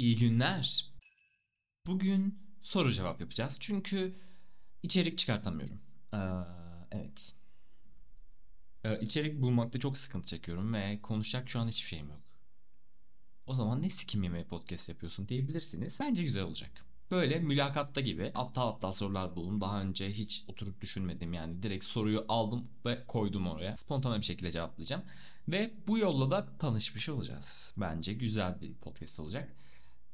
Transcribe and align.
İyi 0.00 0.16
günler. 0.16 0.92
Bugün 1.86 2.38
soru 2.60 2.92
cevap 2.92 3.20
yapacağız. 3.20 3.56
Çünkü 3.60 4.14
içerik 4.82 5.18
çıkartamıyorum. 5.18 5.80
Ee, 6.14 6.18
evet. 6.92 7.34
Ee, 8.84 9.00
içerik 9.00 9.42
bulmakta 9.42 9.78
çok 9.78 9.98
sıkıntı 9.98 10.26
çekiyorum 10.26 10.74
ve 10.74 11.02
konuşacak 11.02 11.48
şu 11.48 11.60
an 11.60 11.68
hiçbir 11.68 11.88
şeyim 11.88 12.08
yok. 12.08 12.20
O 13.46 13.54
zaman 13.54 13.82
ne 13.82 13.90
sikim 13.90 14.22
yemeği 14.22 14.44
podcast 14.44 14.88
yapıyorsun 14.88 15.28
diyebilirsiniz. 15.28 15.98
Bence 16.00 16.22
güzel 16.22 16.44
olacak. 16.44 16.86
Böyle 17.10 17.38
mülakatta 17.38 18.00
gibi 18.00 18.32
aptal 18.34 18.68
aptal 18.68 18.92
sorular 18.92 19.36
buldum. 19.36 19.60
Daha 19.60 19.82
önce 19.82 20.10
hiç 20.10 20.44
oturup 20.48 20.80
düşünmedim 20.80 21.32
yani. 21.32 21.62
Direkt 21.62 21.84
soruyu 21.84 22.24
aldım 22.28 22.68
ve 22.86 23.04
koydum 23.06 23.46
oraya. 23.46 23.76
Spontane 23.76 24.18
bir 24.18 24.26
şekilde 24.26 24.50
cevaplayacağım. 24.50 25.02
Ve 25.48 25.74
bu 25.86 25.98
yolla 25.98 26.30
da 26.30 26.58
tanışmış 26.58 27.08
olacağız. 27.08 27.74
Bence 27.76 28.12
güzel 28.12 28.60
bir 28.60 28.74
podcast 28.74 29.20
olacak. 29.20 29.56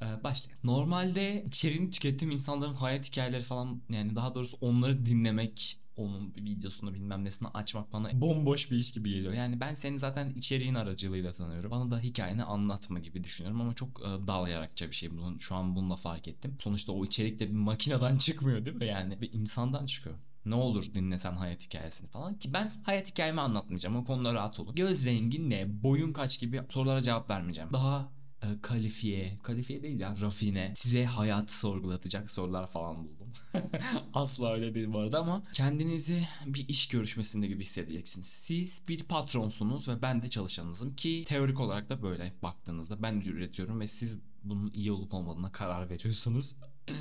Ee, 0.03 0.25
başlayalım. 0.25 0.61
Normalde 0.65 1.45
içeriğini 1.47 1.91
tükettiğim 1.91 2.33
insanların 2.33 2.75
hayat 2.75 3.09
hikayeleri 3.09 3.43
falan 3.43 3.83
yani 3.91 4.17
daha 4.17 4.35
doğrusu 4.35 4.57
onları 4.61 5.07
dinlemek 5.07 5.79
onun 5.97 6.35
bir 6.35 6.45
videosunu 6.45 6.95
bilmem 6.95 7.25
nesini 7.25 7.49
açmak 7.49 7.93
bana 7.93 8.21
bomboş 8.21 8.71
bir 8.71 8.77
iş 8.77 8.93
gibi 8.93 9.11
geliyor. 9.11 9.33
Yani 9.33 9.61
ben 9.61 9.75
seni 9.75 9.99
zaten 9.99 10.31
içeriğin 10.37 10.75
aracılığıyla 10.75 11.33
tanıyorum. 11.33 11.71
Bana 11.71 11.91
da 11.91 12.01
hikayeni 12.01 12.45
anlatma 12.45 12.99
gibi 12.99 13.25
düşünüyorum 13.25 13.61
ama 13.61 13.75
çok 13.75 14.01
e, 14.01 14.27
dalayarakça 14.27 14.87
bir 14.87 14.95
şey. 14.95 15.11
Bunun, 15.11 15.39
şu 15.39 15.55
an 15.55 15.77
bununla 15.77 15.97
fark 15.97 16.29
ettim. 16.29 16.57
Sonuçta 16.61 16.93
o 16.93 17.05
içerik 17.05 17.41
de 17.41 17.49
bir 17.49 17.55
makineden 17.55 18.17
çıkmıyor 18.19 18.65
değil 18.65 18.77
mi 18.77 18.87
yani? 18.87 19.21
Bir 19.21 19.33
insandan 19.33 19.87
çıkıyor. 19.87 20.17
Ne 20.45 20.55
olur 20.55 20.95
dinlesen 20.95 21.33
hayat 21.33 21.67
hikayesini 21.67 22.09
falan 22.09 22.39
ki 22.39 22.53
ben 22.53 22.73
hayat 22.83 23.11
hikayemi 23.11 23.41
anlatmayacağım 23.41 23.97
o 23.97 24.05
konuda 24.05 24.35
rahat 24.35 24.61
olun. 24.61 24.75
Göz 24.75 25.07
rengin 25.07 25.51
ne, 25.51 25.83
boyun 25.83 26.13
kaç 26.13 26.41
gibi 26.41 26.63
sorulara 26.69 27.01
cevap 27.01 27.31
vermeyeceğim. 27.31 27.71
Daha 27.73 28.16
e, 28.47 28.61
kalifiye, 28.63 29.39
kalifiye 29.43 29.83
değil 29.83 30.01
ya 30.01 30.15
rafine, 30.21 30.73
size 30.77 31.05
hayatı 31.05 31.59
sorgulatacak 31.59 32.31
sorular 32.31 32.67
falan 32.67 32.97
buldum. 32.97 33.33
Asla 34.15 34.53
öyle 34.53 34.75
değil 34.75 34.93
bu 34.93 34.99
arada 34.99 35.21
ama 35.21 35.43
kendinizi 35.53 36.29
bir 36.47 36.69
iş 36.69 36.89
görüşmesinde 36.89 37.47
gibi 37.47 37.61
hissedeceksiniz. 37.61 38.27
Siz 38.27 38.83
bir 38.89 39.03
patronsunuz 39.03 39.89
ve 39.89 40.03
ben 40.03 40.23
de 40.23 40.31
çalışanınızım 40.31 40.97
ki 40.97 41.25
teorik 41.27 41.61
olarak 41.61 41.89
da 41.89 42.03
böyle 42.03 42.33
baktığınızda 42.43 43.03
ben 43.03 43.21
üretiyorum 43.21 43.81
ve 43.81 43.87
siz 43.87 44.19
bunun 44.45 44.71
iyi 44.71 44.93
olup 44.93 45.15
olmadığına 45.15 45.53
karar 45.53 45.91
veriyorsunuz. 45.91 46.57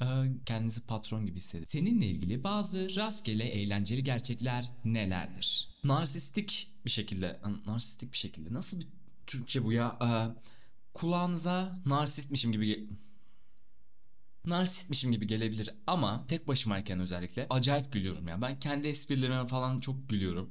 E, 0.00 0.06
kendinizi 0.46 0.86
patron 0.86 1.26
gibi 1.26 1.36
hissedin. 1.36 1.64
Seninle 1.64 2.06
ilgili 2.06 2.44
bazı 2.44 2.96
rastgele 2.96 3.44
eğlenceli 3.44 4.04
gerçekler 4.04 4.72
nelerdir? 4.84 5.68
Narsistik 5.84 6.72
bir 6.84 6.90
şekilde, 6.90 7.40
narsistik 7.66 8.12
bir 8.12 8.16
şekilde 8.16 8.54
nasıl 8.54 8.80
bir 8.80 8.86
Türkçe 9.30 9.64
bu 9.64 9.72
ya? 9.72 9.98
Ee, 10.02 10.08
kulağınıza 10.94 11.80
narsistmişim 11.86 12.52
gibi 12.52 12.88
narsistmişim 14.46 15.12
gibi 15.12 15.26
gelebilir 15.26 15.70
ama 15.86 16.26
tek 16.26 16.48
başımayken 16.48 17.00
özellikle 17.00 17.46
acayip 17.50 17.92
gülüyorum 17.92 18.28
ya. 18.28 18.42
Ben 18.42 18.60
kendi 18.60 18.88
esprilerime 18.88 19.46
falan 19.46 19.80
çok 19.80 20.08
gülüyorum. 20.08 20.50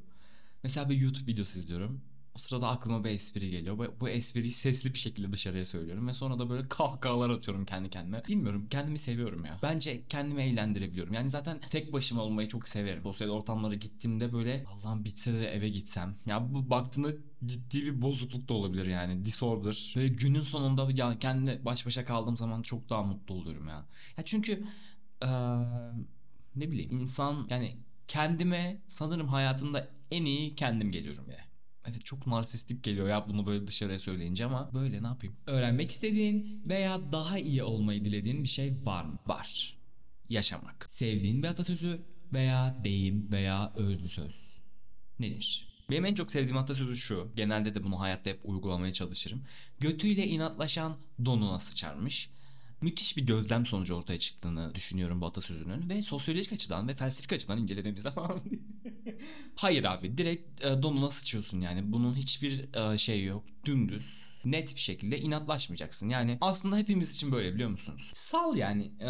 Mesela 0.63 0.89
bir 0.89 0.97
YouTube 0.97 1.31
videosu 1.31 1.59
izliyorum. 1.59 2.01
Sırada 2.39 2.67
aklıma 2.67 3.03
bir 3.03 3.09
espri 3.09 3.49
geliyor. 3.51 3.77
Bu, 3.77 3.85
bu 3.99 4.09
espriyi 4.09 4.51
sesli 4.51 4.93
bir 4.93 4.99
şekilde 4.99 5.33
dışarıya 5.33 5.65
söylüyorum. 5.65 6.07
Ve 6.07 6.13
sonra 6.13 6.39
da 6.39 6.49
böyle 6.49 6.67
kahkahalar 6.67 7.29
atıyorum 7.29 7.65
kendi 7.65 7.89
kendime. 7.89 8.23
Bilmiyorum 8.27 8.67
kendimi 8.69 8.99
seviyorum 8.99 9.45
ya. 9.45 9.57
Bence 9.63 10.03
kendimi 10.09 10.41
eğlendirebiliyorum. 10.41 11.13
Yani 11.13 11.29
zaten 11.29 11.59
tek 11.69 11.93
başıma 11.93 12.21
olmayı 12.21 12.47
çok 12.47 12.67
severim. 12.67 13.03
Sosyal 13.03 13.29
ortamlara 13.29 13.75
gittiğimde 13.75 14.33
böyle 14.33 14.65
Allah'ım 14.67 15.05
bitse 15.05 15.33
de 15.33 15.51
eve 15.51 15.69
gitsem. 15.69 16.15
Ya 16.25 16.53
bu 16.53 16.69
baktığında 16.69 17.09
ciddi 17.45 17.85
bir 17.85 18.01
bozukluk 18.01 18.49
da 18.49 18.53
olabilir 18.53 18.85
yani. 18.85 19.25
Disorder. 19.25 19.93
Böyle 19.95 20.07
günün 20.07 20.41
sonunda 20.41 20.87
ya 20.93 21.19
kendime 21.19 21.65
baş 21.65 21.85
başa 21.85 22.05
kaldığım 22.05 22.37
zaman 22.37 22.61
çok 22.61 22.89
daha 22.89 23.03
mutlu 23.03 23.35
oluyorum 23.35 23.67
ya. 23.67 23.85
Ya 24.17 24.25
çünkü 24.25 24.63
ee, 25.23 25.27
ne 26.55 26.71
bileyim 26.71 26.91
insan 26.91 27.47
yani 27.49 27.77
kendime 28.07 28.81
sanırım 28.87 29.27
hayatımda 29.27 29.87
en 30.11 30.25
iyi 30.25 30.55
kendim 30.55 30.91
geliyorum 30.91 31.25
ya. 31.31 31.48
Evet 31.85 32.05
çok 32.05 32.27
narsistik 32.27 32.83
geliyor 32.83 33.07
ya 33.07 33.25
bunu 33.29 33.45
böyle 33.45 33.67
dışarıya 33.67 33.99
söyleyince 33.99 34.45
ama 34.45 34.73
böyle 34.73 35.03
ne 35.03 35.07
yapayım? 35.07 35.35
Öğrenmek 35.47 35.91
istediğin 35.91 36.61
veya 36.65 37.11
daha 37.11 37.39
iyi 37.39 37.63
olmayı 37.63 38.05
dilediğin 38.05 38.43
bir 38.43 38.47
şey 38.47 38.73
var 38.85 39.05
mı? 39.05 39.17
Var. 39.27 39.77
Yaşamak. 40.29 40.85
Sevdiğin 40.89 41.43
bir 41.43 41.47
atasözü 41.47 42.01
veya 42.33 42.77
deyim 42.83 43.31
veya 43.31 43.73
özlü 43.75 44.07
söz. 44.07 44.63
Nedir? 45.19 45.69
Benim 45.89 46.05
en 46.05 46.15
çok 46.15 46.31
sevdiğim 46.31 46.57
atasözü 46.57 46.97
şu. 46.97 47.31
Genelde 47.35 47.75
de 47.75 47.83
bunu 47.83 47.99
hayatta 47.99 48.29
hep 48.29 48.39
uygulamaya 48.43 48.93
çalışırım. 48.93 49.43
Götüyle 49.79 50.27
inatlaşan 50.27 50.97
donuna 51.25 51.59
sıçarmış 51.59 52.29
müthiş 52.81 53.17
bir 53.17 53.25
gözlem 53.25 53.65
sonucu 53.65 53.95
ortaya 53.95 54.19
çıktığını 54.19 54.75
düşünüyorum 54.75 55.21
bu 55.21 55.25
atasözünün 55.25 55.89
ve 55.89 56.01
sosyolojik 56.01 56.53
açıdan 56.53 56.87
ve 56.87 56.93
felsefik 56.93 57.33
açıdan 57.33 57.57
incelediğimizde 57.57 58.11
falan. 58.19 58.39
Hayır 59.55 59.83
abi 59.83 60.17
direkt 60.17 60.65
e, 60.65 60.81
donuna 60.81 61.09
sıçıyorsun 61.09 61.61
yani 61.61 61.91
bunun 61.91 62.15
hiçbir 62.15 62.75
e, 62.93 62.97
şey 62.97 63.23
yok 63.23 63.43
dümdüz 63.65 64.29
net 64.45 64.75
bir 64.75 64.79
şekilde 64.79 65.19
inatlaşmayacaksın 65.19 66.09
yani 66.09 66.37
aslında 66.41 66.77
hepimiz 66.77 67.15
için 67.15 67.31
böyle 67.31 67.53
biliyor 67.53 67.69
musunuz? 67.69 68.11
Sal 68.13 68.55
yani 68.55 68.91
e, 68.99 69.09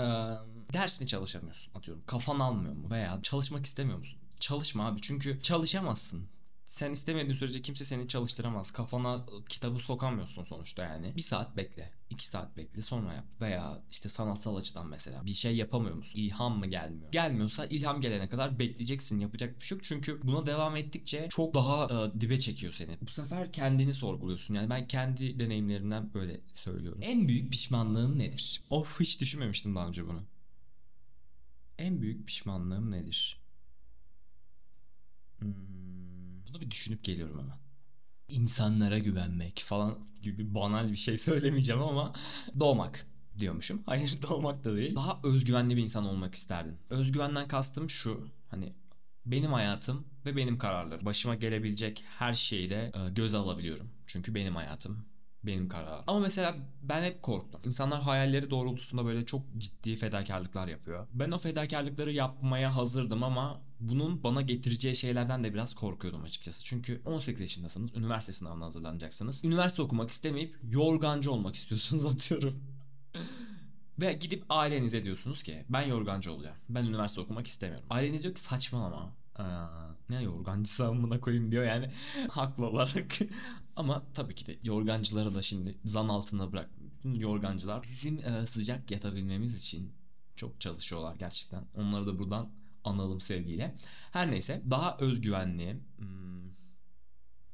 ders 0.74 1.02
mi 1.02 1.08
çalışamıyorsun 1.08 1.74
atıyorum 1.76 2.04
kafan 2.06 2.40
almıyor 2.40 2.74
mu 2.74 2.90
veya 2.90 3.20
çalışmak 3.24 3.66
istemiyor 3.66 3.98
musun? 3.98 4.20
Çalışma 4.40 4.88
abi 4.88 5.00
çünkü 5.02 5.42
çalışamazsın 5.42 6.28
sen 6.70 6.92
istemediğin 6.92 7.34
sürece 7.34 7.62
kimse 7.62 7.86
seni 7.86 8.08
çalıştıramaz. 8.08 8.72
Kafana 8.72 9.26
kitabı 9.50 9.80
sokamıyorsun 9.80 10.44
sonuçta 10.44 10.84
yani. 10.84 11.16
Bir 11.16 11.22
saat 11.22 11.58
bekle. 11.58 11.92
iki 12.10 12.28
saat 12.28 12.58
bekle 12.58 12.82
sonra 12.82 13.14
yap. 13.14 13.26
Veya 13.42 13.84
işte 13.92 14.10
sanatsal 14.10 14.56
açıdan 14.56 14.88
mesela 14.88 15.26
bir 15.26 15.34
şey 15.34 15.56
yapamıyor 15.56 15.96
musun? 15.96 16.20
İlham 16.20 16.60
mı 16.60 16.68
gelmiyor? 16.68 17.12
Gelmiyorsa 17.12 17.66
ilham 17.66 18.02
gelene 18.02 18.30
kadar 18.30 18.60
bekleyeceksin. 18.60 19.20
Yapacak 19.20 19.60
bir 19.60 19.66
şey 19.66 19.76
yok. 19.76 19.84
Çünkü 19.84 20.20
buna 20.24 20.46
devam 20.46 20.76
ettikçe 20.76 21.28
çok 21.30 21.54
daha 21.54 21.86
e, 21.86 22.22
dibe 22.22 22.40
çekiyor 22.40 22.74
seni. 22.74 22.98
Bu 23.02 23.12
sefer 23.12 23.52
kendini 23.52 23.94
sorguluyorsun. 23.94 24.54
Yani 24.54 24.70
ben 24.70 24.88
kendi 24.88 25.40
deneyimlerimden 25.40 26.14
böyle 26.14 26.42
söylüyorum. 26.54 27.00
En 27.04 27.28
büyük 27.28 27.52
pişmanlığın 27.52 28.20
nedir? 28.20 28.62
Of 28.70 29.00
hiç 29.00 29.22
düşünmemiştim 29.22 29.76
daha 29.76 29.88
önce 29.88 30.08
bunu. 30.08 30.24
En 31.78 32.02
büyük 32.02 32.28
pişmanlığım 32.28 32.92
nedir? 32.92 33.40
Hmm. 35.40 35.89
Bunu 36.50 36.62
bir 36.62 36.72
düşünüp 36.72 37.04
geliyorum 37.04 37.40
ama. 37.40 37.60
İnsanlara 38.30 38.98
güvenmek 39.00 39.60
falan 39.66 40.00
gibi 40.22 40.56
banal 40.56 40.92
bir 40.92 40.98
şey 40.98 41.18
söylemeyeceğim 41.28 41.82
ama 41.82 42.14
doğmak 42.60 43.06
diyormuşum. 43.38 43.84
Hayır 43.86 44.20
doğmak 44.30 44.64
da 44.64 44.78
değil. 44.78 44.96
Daha 44.96 45.20
özgüvenli 45.24 45.78
bir 45.78 45.84
insan 45.84 46.06
olmak 46.06 46.36
isterdim. 46.36 46.78
Özgüvenden 46.90 47.48
kastım 47.48 47.90
şu. 47.90 48.28
Hani 48.48 48.74
benim 49.26 49.54
hayatım 49.54 50.08
ve 50.26 50.36
benim 50.36 50.58
kararlarım. 50.58 51.06
Başıma 51.06 51.36
gelebilecek 51.36 52.04
her 52.18 52.34
şeyi 52.34 52.70
de 52.70 52.92
e, 52.96 53.10
göze 53.10 53.38
alabiliyorum. 53.38 53.90
Çünkü 54.08 54.36
benim 54.36 54.56
hayatım, 54.56 55.06
benim 55.44 55.68
kararım. 55.68 56.04
Ama 56.08 56.20
mesela 56.20 56.56
ben 56.84 57.04
hep 57.04 57.22
korktum. 57.22 57.62
İnsanlar 57.66 58.02
hayalleri 58.02 58.50
doğrultusunda 58.50 59.06
böyle 59.06 59.26
çok 59.26 59.42
ciddi 59.58 59.96
fedakarlıklar 59.96 60.68
yapıyor. 60.68 61.08
Ben 61.14 61.32
o 61.32 61.38
fedakarlıkları 61.38 62.12
yapmaya 62.12 62.76
hazırdım 62.76 63.24
ama 63.24 63.62
bunun 63.80 64.24
bana 64.24 64.42
getireceği 64.42 64.96
şeylerden 64.96 65.44
de 65.44 65.54
biraz 65.54 65.76
korkuyordum 65.76 66.24
açıkçası. 66.24 66.66
Çünkü 66.66 67.02
18 67.06 67.42
yaşındasınız, 67.42 67.96
üniversite 67.96 68.32
sınavına 68.32 68.66
hazırlanacaksınız. 68.66 69.46
Üniversite 69.46 69.82
okumak 69.82 70.12
istemeyip 70.12 70.56
yorgancı 70.64 71.32
olmak 71.32 71.56
istiyorsunuz 71.60 72.06
atıyorum. 72.06 72.56
Ve 74.02 74.14
gidip 74.14 74.44
ailenize 74.50 75.04
diyorsunuz 75.04 75.44
ki 75.44 75.66
ben 75.70 75.82
yorgancı 75.82 76.32
olacağım. 76.32 76.58
Ben 76.70 76.86
üniversite 76.86 77.22
okumak 77.22 77.48
istemiyorum. 77.48 77.88
Aileniz 77.90 78.24
diyor 78.24 78.36
ki 78.36 78.42
saçmalama. 78.42 79.14
Aa, 79.36 79.68
ne 80.10 80.24
yorgancısı 80.24 80.88
amına 80.88 81.20
koyayım 81.20 81.52
diyor 81.52 81.64
yani 81.64 81.92
haklı 82.30 82.66
olarak. 82.66 83.20
Ama 83.80 84.04
tabii 84.14 84.36
ki 84.36 84.46
de 84.46 84.60
yorgancıları 84.64 85.36
da 85.36 85.42
şimdi 85.42 85.78
zan 85.86 86.08
altına 86.08 86.52
bırak. 86.52 86.70
Yorgancılar 87.04 87.84
bizim 87.84 88.20
e, 88.28 88.46
sıcak 88.46 88.92
yatabilmemiz 88.92 89.62
için 89.62 89.94
çok 90.36 90.62
çalışıyorlar 90.62 91.16
gerçekten. 91.16 91.66
Onları 91.76 92.08
da 92.08 92.20
buradan 92.20 92.50
analım 92.84 93.22
sevgiyle. 93.22 93.76
Her 94.12 94.32
neyse 94.32 94.64
daha 94.70 94.98
özgüvenli, 94.98 95.80
hmm, 95.98 96.52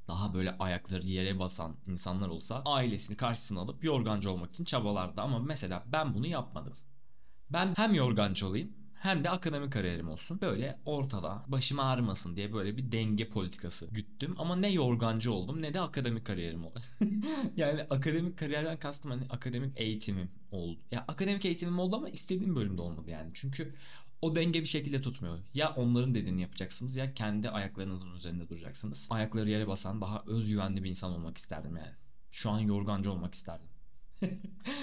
daha 0.07 0.33
böyle 0.33 0.57
ayakları 0.57 1.05
yere 1.05 1.39
basan 1.39 1.75
insanlar 1.87 2.27
olsa 2.27 2.61
ailesini 2.65 3.17
karşısına 3.17 3.59
alıp 3.59 3.83
yorgancı 3.83 4.31
olmak 4.31 4.49
için 4.49 4.65
çabalardı. 4.65 5.21
Ama 5.21 5.39
mesela 5.39 5.83
ben 5.91 6.13
bunu 6.13 6.27
yapmadım. 6.27 6.73
Ben 7.49 7.73
hem 7.77 7.93
yorgancı 7.93 8.47
olayım 8.47 8.73
hem 9.05 9.23
de 9.23 9.29
akademik 9.29 9.73
kariyerim 9.73 10.09
olsun. 10.09 10.41
Böyle 10.41 10.79
ortada 10.85 11.43
başım 11.47 11.79
ağrımasın 11.79 12.35
diye 12.35 12.53
böyle 12.53 12.77
bir 12.77 12.91
denge 12.91 13.29
politikası 13.29 13.87
güttüm. 13.91 14.35
Ama 14.37 14.55
ne 14.55 14.71
yorgancı 14.71 15.31
oldum 15.31 15.61
ne 15.61 15.73
de 15.73 15.81
akademik 15.81 16.25
kariyerim 16.25 16.65
oldu. 16.65 16.79
yani 17.57 17.81
akademik 17.89 18.37
kariyerden 18.37 18.79
kastım 18.79 19.11
hani 19.11 19.23
akademik 19.29 19.79
eğitimim 19.79 20.31
oldu. 20.51 20.79
Ya 20.91 21.05
akademik 21.07 21.45
eğitimim 21.45 21.79
oldu 21.79 21.95
ama 21.95 22.09
istediğim 22.09 22.55
bölümde 22.55 22.81
olmadı 22.81 23.11
yani. 23.11 23.31
Çünkü 23.33 23.75
o 24.21 24.35
denge 24.35 24.61
bir 24.61 24.67
şekilde 24.67 25.01
tutmuyor. 25.01 25.39
Ya 25.53 25.73
onların 25.75 26.15
dediğini 26.15 26.41
yapacaksınız 26.41 26.95
ya 26.95 27.13
kendi 27.13 27.49
ayaklarınızın 27.49 28.15
üzerinde 28.15 28.49
duracaksınız. 28.49 29.07
Ayakları 29.09 29.49
yere 29.49 29.67
basan 29.67 30.01
daha 30.01 30.23
özgüvenli 30.27 30.83
bir 30.83 30.89
insan 30.89 31.11
olmak 31.11 31.37
isterdim 31.37 31.77
yani. 31.77 31.95
Şu 32.31 32.49
an 32.49 32.59
yorgancı 32.59 33.11
olmak 33.11 33.33
isterdim. 33.33 33.69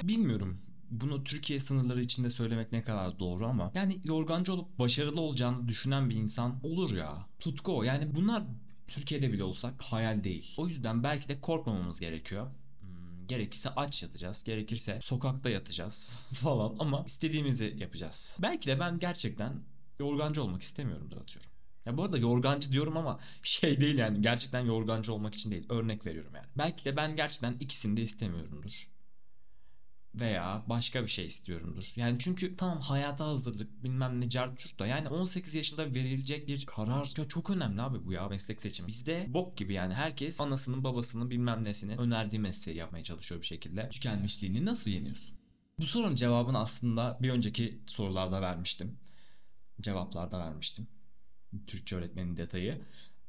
Bilmiyorum. 0.03 0.72
Bunu 0.93 1.25
Türkiye 1.25 1.61
sınırları 1.61 2.03
içinde 2.03 2.31
söylemek 2.31 2.73
ne 2.73 2.83
kadar 2.85 3.19
doğru 3.19 3.47
ama 3.47 3.73
yani 3.75 4.01
yorgancı 4.05 4.53
olup 4.53 4.79
başarılı 4.79 5.21
olacağını 5.21 5.69
düşünen 5.69 6.11
bir 6.11 6.15
insan 6.17 6.61
olur 6.63 6.93
ya. 6.97 7.27
Tutku 7.39 7.79
o. 7.79 7.83
Yani 7.83 8.15
bunlar 8.15 8.43
Türkiye'de 8.89 9.33
bile 9.33 9.45
olsak 9.45 9.83
hayal 9.83 10.25
değil. 10.25 10.55
O 10.59 10.69
yüzden 10.69 11.03
belki 11.03 11.29
de 11.29 11.41
korkmamamız 11.41 12.01
gerekiyor. 12.01 12.47
Hmm, 12.81 13.27
Gerekirse 13.27 13.71
aç 13.71 14.03
yatacağız, 14.03 14.45
gerekirse 14.45 14.99
sokakta 15.03 15.51
yatacağız 15.51 16.09
falan 16.33 16.77
ama 16.79 17.05
istediğimizi 17.07 17.75
yapacağız. 17.79 18.39
Belki 18.43 18.67
de 18.67 18.81
ben 18.81 18.99
gerçekten 18.99 19.63
yorgancı 20.01 20.43
olmak 20.43 20.63
istemiyorumdur 20.63 21.17
atıyorum. 21.17 21.51
Ya 21.87 21.99
bu 21.99 22.03
arada 22.05 22.19
yorgancı 22.19 22.73
diyorum 22.73 22.97
ama 22.97 23.19
şey 23.43 23.81
değil 23.81 23.99
yani 23.99 24.23
gerçekten 24.23 24.61
yorgancı 24.61 25.13
olmak 25.13 25.35
için 25.35 25.51
değil. 25.51 25.67
Örnek 25.69 26.07
veriyorum 26.07 26.33
yani. 26.35 26.47
Belki 26.59 26.85
de 26.85 26.97
ben 26.97 27.17
gerçekten 27.17 27.57
ikisini 27.61 27.97
de 27.97 28.03
istemiyorumdur 28.03 28.92
veya 30.15 30.65
başka 30.67 31.03
bir 31.03 31.09
şey 31.09 31.25
istiyorumdur. 31.25 31.93
Yani 31.97 32.17
çünkü 32.19 32.57
tamam 32.57 32.81
hayata 32.81 33.27
hazırlık 33.27 33.85
bilmem 33.85 34.21
ne 34.21 34.29
cart 34.29 34.79
da 34.79 34.87
yani 34.87 35.09
18 35.09 35.55
yaşında 35.55 35.95
verilecek 35.95 36.49
bir 36.49 36.67
karar 36.67 37.19
ya 37.19 37.29
çok 37.29 37.51
önemli 37.51 37.83
abi 37.83 38.07
bu 38.07 38.13
ya 38.13 38.29
meslek 38.29 38.63
seçimi. 38.63 38.89
Bizde 38.89 39.27
bok 39.29 39.57
gibi 39.57 39.73
yani 39.73 39.95
herkes 39.95 40.41
anasının 40.41 40.85
babasının 40.85 41.31
bilmem 41.31 41.65
nesini 41.65 41.97
önerdiği 41.97 42.41
mesleği 42.41 42.79
yapmaya 42.79 43.05
çalışıyor 43.05 43.41
bir 43.41 43.47
şekilde. 43.47 43.89
Tükenmişliğini 43.89 44.65
nasıl 44.65 44.91
yeniyorsun? 44.91 45.37
Bu 45.79 45.87
sorunun 45.87 46.15
cevabını 46.15 46.59
aslında 46.59 47.19
bir 47.23 47.31
önceki 47.31 47.83
sorularda 47.87 48.43
vermiştim. 48.43 48.99
Cevaplarda 49.81 50.39
vermiştim. 50.39 50.87
Türkçe 51.67 51.97
öğretmenin 51.97 52.37
detayı. 52.37 52.81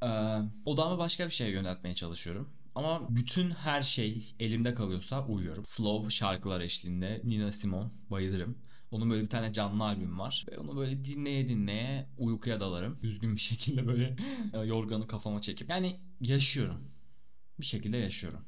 Ee, 0.03 0.39
odamı 0.65 0.97
başka 0.97 1.25
bir 1.25 1.31
şeye 1.31 1.51
yöneltmeye 1.51 1.95
çalışıyorum. 1.95 2.50
Ama 2.75 3.15
bütün 3.15 3.51
her 3.51 3.81
şey 3.81 4.35
elimde 4.39 4.73
kalıyorsa 4.73 5.25
uyuyorum. 5.27 5.63
Flow 5.63 6.11
şarkılar 6.11 6.61
eşliğinde 6.61 7.21
Nina 7.23 7.51
Simone 7.51 7.89
bayılırım. 8.11 8.57
Onun 8.91 9.09
böyle 9.09 9.23
bir 9.23 9.29
tane 9.29 9.53
canlı 9.53 9.83
albüm 9.83 10.19
var. 10.19 10.45
Ve 10.51 10.57
onu 10.57 10.75
böyle 10.77 11.05
dinleye 11.05 11.49
dinleye 11.49 12.09
uykuya 12.17 12.59
dalarım. 12.59 12.99
Üzgün 13.01 13.35
bir 13.35 13.41
şekilde 13.41 13.87
böyle 13.87 14.15
e, 14.53 14.59
yorganı 14.59 15.07
kafama 15.07 15.41
çekip. 15.41 15.69
Yani 15.69 15.99
yaşıyorum. 16.21 16.91
Bir 17.59 17.65
şekilde 17.65 17.97
yaşıyorum. 17.97 18.45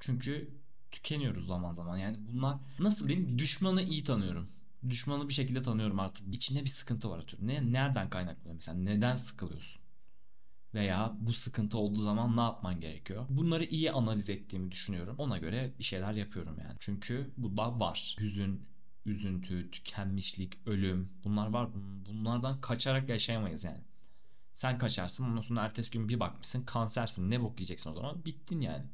Çünkü 0.00 0.60
tükeniyoruz 0.90 1.46
zaman 1.46 1.72
zaman. 1.72 1.96
Yani 1.98 2.16
bunlar 2.20 2.58
nasıl 2.78 3.08
diyeyim 3.08 3.38
düşmanı 3.38 3.82
iyi 3.82 4.04
tanıyorum. 4.04 4.48
Düşmanı 4.88 5.28
bir 5.28 5.34
şekilde 5.34 5.62
tanıyorum 5.62 6.00
artık. 6.00 6.34
İçinde 6.34 6.60
bir 6.60 6.68
sıkıntı 6.68 7.10
var 7.10 7.18
atıyorum. 7.18 7.48
Ne, 7.48 7.72
nereden 7.72 8.10
kaynaklanıyor 8.10 8.54
mesela? 8.54 8.78
Neden 8.78 9.16
sıkılıyorsun? 9.16 9.82
Veya 10.74 11.16
bu 11.20 11.32
sıkıntı 11.32 11.78
olduğu 11.78 12.02
zaman 12.02 12.36
ne 12.36 12.40
yapman 12.40 12.80
gerekiyor? 12.80 13.26
Bunları 13.28 13.64
iyi 13.64 13.92
analiz 13.92 14.30
ettiğimi 14.30 14.70
düşünüyorum. 14.70 15.14
Ona 15.18 15.38
göre 15.38 15.74
bir 15.78 15.84
şeyler 15.84 16.12
yapıyorum 16.12 16.58
yani. 16.58 16.76
Çünkü 16.78 17.30
bu 17.36 17.56
da 17.56 17.80
var. 17.80 18.16
Hüzün, 18.20 18.68
üzüntü, 19.06 19.70
tükenmişlik, 19.70 20.66
ölüm 20.66 21.08
bunlar 21.24 21.46
var. 21.46 21.68
Bunlardan 22.08 22.60
kaçarak 22.60 23.08
yaşayamayız 23.08 23.64
yani. 23.64 23.84
Sen 24.52 24.78
kaçarsın 24.78 25.24
ondan 25.24 25.42
sonra 25.42 25.60
ertesi 25.60 25.90
gün 25.90 26.08
bir 26.08 26.20
bakmışsın 26.20 26.62
kansersin 26.62 27.30
ne 27.30 27.42
bok 27.42 27.60
yiyeceksin 27.60 27.90
o 27.90 27.94
zaman 27.94 28.24
bittin 28.24 28.60
yani. 28.60 28.84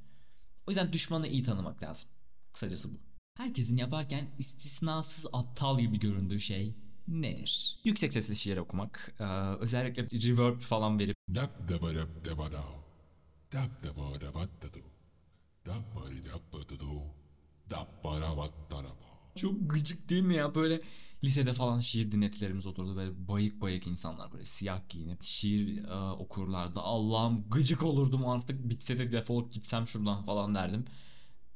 O 0.66 0.70
yüzden 0.70 0.92
düşmanı 0.92 1.28
iyi 1.28 1.42
tanımak 1.42 1.82
lazım. 1.82 2.08
Kısacası 2.52 2.94
bu. 2.94 2.98
Herkesin 3.36 3.76
yaparken 3.76 4.26
istisnasız 4.38 5.26
aptal 5.32 5.78
gibi 5.78 5.98
göründüğü 5.98 6.40
şey 6.40 6.74
nedir? 7.08 7.78
Yüksek 7.84 8.12
sesli 8.12 8.36
şiir 8.36 8.56
okumak, 8.56 9.14
özellikle 9.60 10.02
reverb 10.02 10.60
falan 10.60 10.98
verip 10.98 11.15
Dap 11.34 11.68
daba 11.68 11.94
dap 11.94 12.24
daba 12.24 12.52
da. 12.52 12.64
Dap 13.52 13.82
daba 13.82 14.20
daba 14.20 14.46
da 14.62 14.74
do. 14.74 14.80
Dap 15.66 15.96
bari 15.96 16.24
dap 16.24 16.52
da 16.52 16.80
do. 16.80 17.02
Dap 17.70 18.04
bara 18.04 18.36
bat 18.36 18.70
da 18.70 18.76
da 18.78 18.88
ba. 18.88 19.36
Çok 19.36 19.70
gıcık 19.70 20.08
değil 20.08 20.22
mi 20.22 20.34
ya? 20.34 20.54
Böyle 20.54 20.80
lisede 21.24 21.52
falan 21.52 21.80
şiir 21.80 22.12
dinletilerimiz 22.12 22.66
olurdu. 22.66 22.96
Böyle 22.96 23.28
bayık 23.28 23.60
bayık 23.60 23.86
insanlar 23.86 24.32
böyle 24.32 24.44
siyah 24.44 24.88
giyinip 24.88 25.22
şiir 25.22 25.84
e, 25.84 25.94
okurlardı. 26.12 26.80
Allah'ım 26.80 27.48
gıcık 27.50 27.82
olurdum 27.82 28.26
artık 28.28 28.68
bitse 28.68 28.98
de 28.98 29.12
defolup 29.12 29.52
gitsem 29.52 29.86
şuradan 29.86 30.22
falan 30.22 30.54
derdim. 30.54 30.84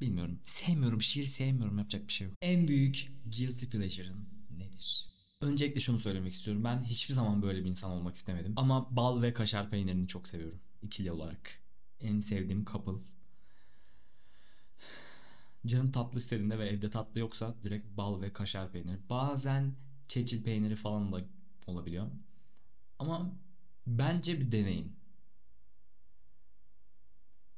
Bilmiyorum. 0.01 0.41
Sevmiyorum. 0.45 1.03
Şiir 1.03 1.25
sevmiyorum. 1.25 1.79
Yapacak 1.79 2.09
bir 2.09 2.13
şey 2.13 2.27
yok. 2.27 2.37
En 2.43 2.69
büyük 2.69 3.09
guilty 3.25 3.67
pleasure'ın 3.67 4.29
nedir? 4.51 5.10
Öncelikle 5.41 5.81
şunu 5.81 5.99
söylemek 5.99 6.33
istiyorum. 6.33 6.65
Ben 6.65 6.83
hiçbir 6.83 7.15
zaman 7.15 7.43
böyle 7.43 7.65
bir 7.65 7.71
insan 7.71 7.91
olmak 7.91 8.17
istemedim. 8.17 8.53
Ama 8.57 8.97
bal 8.97 9.23
ve 9.23 9.33
kaşar 9.33 9.71
peynirini 9.71 10.09
çok 10.09 10.29
seviyorum. 10.29 10.61
ikili 10.83 11.13
olarak. 11.13 11.59
En 12.01 12.21
sevdiğim 12.21 12.65
couple. 12.65 13.03
Canım 15.67 15.93
tatlı 15.93 16.19
istediğinde 16.19 16.59
ve 16.59 16.69
evde 16.69 16.91
tatlı 16.91 17.21
yoksa 17.21 17.55
direkt 17.65 17.97
bal 17.97 18.21
ve 18.21 18.33
kaşar 18.33 18.73
peyniri. 18.73 18.97
Bazen 19.11 19.75
çeçil 20.09 20.43
peyniri 20.43 20.77
falan 20.77 21.13
da 21.13 21.21
olabiliyor. 21.67 22.07
Ama 22.99 23.33
bence 23.87 24.41
bir 24.41 24.53
deneyin. 24.53 24.97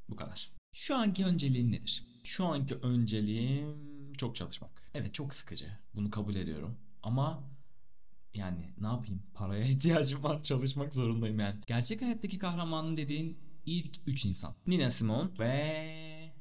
Bu 0.09 0.17
kadar. 0.17 0.51
Şu 0.73 0.97
anki 0.97 1.25
önceliğin 1.25 1.73
nedir? 1.73 2.07
Şu 2.25 2.45
anki 2.47 2.75
önceliğim 2.75 4.13
çok 4.17 4.37
çalışmak. 4.37 4.91
Evet 4.95 5.15
çok 5.15 5.35
sıkıcı. 5.35 5.79
Bunu 5.95 6.11
kabul 6.11 6.35
ediyorum. 6.35 6.77
Ama 7.03 7.52
yani 8.35 8.73
ne 8.81 8.87
yapayım? 8.87 9.23
Paraya 9.35 9.65
ihtiyacım 9.69 10.25
var. 10.25 10.43
Çalışmak 10.43 10.95
zorundayım 10.95 11.41
yani. 11.41 11.61
Gerçek 11.67 12.03
hayattaki 12.03 12.39
kahramanın 12.39 12.97
dediğin 12.97 13.39
ilk 13.67 13.97
3 14.07 14.25
insan. 14.27 14.55
Nina 14.67 14.91
Simone 14.91 15.31
ve 15.39 16.33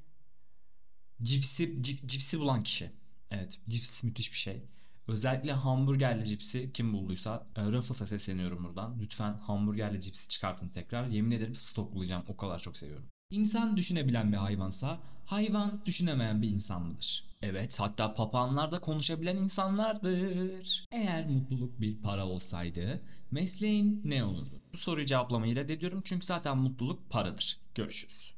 cipsi 1.22 1.78
cip, 1.84 2.06
cipsi 2.10 2.40
bulan 2.40 2.64
kişi. 2.64 2.92
Evet, 3.32 3.60
cips 3.70 4.04
müthiş 4.04 4.32
bir 4.32 4.38
şey. 4.38 4.64
Özellikle 5.08 5.52
hamburgerli 5.52 6.26
cipsi 6.26 6.72
kim 6.74 6.94
bulduysa 6.94 7.48
e, 7.56 7.62
Ruffles'a 7.64 8.06
sesleniyorum 8.06 8.64
buradan. 8.64 9.00
Lütfen 9.00 9.34
hamburgerli 9.34 10.02
cipsi 10.02 10.30
çıkartın 10.30 10.70
tekrar. 10.70 11.08
Yemin 11.08 11.32
ederim 11.32 11.56
stoklayacağım. 11.56 12.24
O 12.28 12.38
kadar 12.38 12.60
çok 12.60 12.78
seviyorum. 12.78 13.11
İnsan 13.32 13.78
düşünebilen 13.78 14.32
bir 14.32 14.38
hayvansa 14.38 15.00
hayvan 15.26 15.82
düşünemeyen 15.86 16.42
bir 16.42 16.50
insan 16.50 16.82
mıdır? 16.82 17.24
Evet 17.42 17.80
hatta 17.80 18.14
papağanlar 18.14 18.72
da 18.72 18.80
konuşabilen 18.80 19.38
insanlardır. 19.38 20.86
Eğer 20.92 21.30
mutluluk 21.30 21.82
bir 21.82 21.98
para 22.02 22.26
olsaydı 22.28 23.02
mesleğin 23.32 24.02
ne 24.06 24.24
olurdu? 24.24 24.62
Bu 24.74 24.78
soruyu 24.78 25.06
cevaplamayı 25.06 25.56
reddediyorum 25.56 26.02
çünkü 26.06 26.26
zaten 26.26 26.58
mutluluk 26.58 27.10
paradır. 27.10 27.60
Görüşürüz. 27.76 28.31